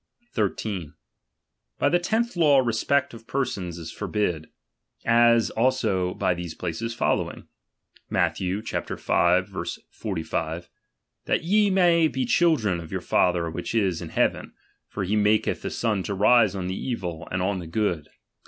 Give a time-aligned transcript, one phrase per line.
[0.31, 0.95] 13.
[1.77, 4.45] By the tenth law respect of persons is for A]»' T)id;
[5.05, 7.47] as also by these places following:
[8.09, 8.41] Matth.
[8.41, 9.81] of p^ ~v.
[9.91, 10.69] 45:
[11.25, 14.53] That ye may be children of your Father •which is in heaven;
[14.87, 18.11] for he maketli the sun to rise OS the evil, and on the good, &c.